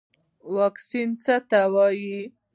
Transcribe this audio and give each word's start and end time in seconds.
واکسین 0.55 1.09
څه 1.23 1.35
ته 1.49 1.59
وایي 1.73 2.19